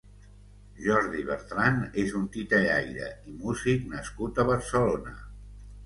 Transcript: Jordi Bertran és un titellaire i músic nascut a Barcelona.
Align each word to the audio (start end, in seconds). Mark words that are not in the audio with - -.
Jordi 0.85 1.25
Bertran 1.27 1.77
és 2.05 2.17
un 2.21 2.25
titellaire 2.37 3.13
i 3.33 3.37
músic 3.45 3.89
nascut 3.97 4.43
a 4.47 4.51
Barcelona. 4.53 5.19